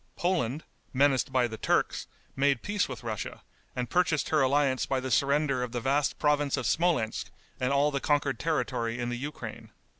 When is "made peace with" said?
2.35-3.03